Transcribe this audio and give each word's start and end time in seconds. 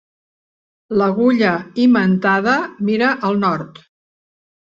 L'agulla 1.01 1.51
imantada 1.83 2.55
mira 2.87 3.13
al 3.29 3.37
nord. 3.45 3.77